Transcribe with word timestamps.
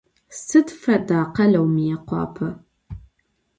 Sıd 0.43 0.67
feda 0.81 1.19
khaleu 1.33 1.65
Mıêkhuape? 1.75 2.47